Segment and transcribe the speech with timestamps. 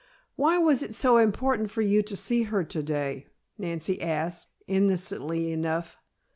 [0.35, 3.27] "Why was it so important for you to see her to day?"
[3.59, 5.95] Nancy asked, innocently enough.